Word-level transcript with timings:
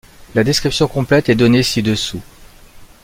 La 0.33 0.43
description 0.43 0.87
complète 0.87 1.29
est 1.29 1.35
donné 1.35 1.61
ci-dessous. 1.61 2.23